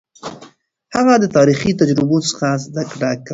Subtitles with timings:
[0.95, 3.29] هغه د تاريخي تجربو څخه زده کړه کوله.